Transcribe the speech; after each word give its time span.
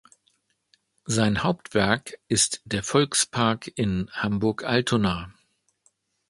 Sein 1.05 1.43
Hauptwerk 1.43 2.19
ist 2.27 2.61
der 2.65 2.81
Volkspark 2.81 3.71
in 3.77 4.09
Hamburg-Altona. 4.13 5.31